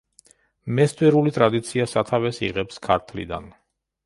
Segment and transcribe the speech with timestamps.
[0.79, 3.49] მესტვირული ტრადიცია სათავეს იღებს ქართლიდან.